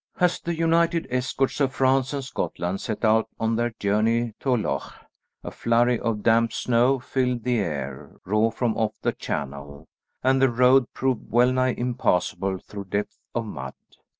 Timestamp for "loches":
4.57-4.93